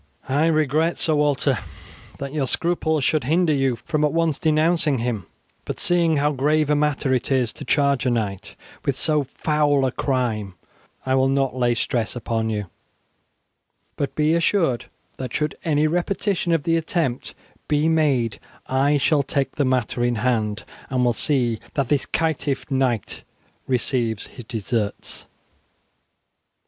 [0.29, 1.59] "I regret, Sir Walter,
[2.17, 5.27] that your scruples should hinder you from at once denouncing him;
[5.63, 9.85] but seeing how grave a matter it is to charge a knight with so foul
[9.85, 10.55] a crime,
[11.05, 12.71] I will not lay stress upon you;
[13.95, 14.85] but be assured
[15.17, 17.35] that should any repetition of the attempt
[17.67, 22.71] be made I shall take the matter in hand, and will see that this caitiff
[22.71, 23.21] knight
[23.67, 25.27] receives his desserts."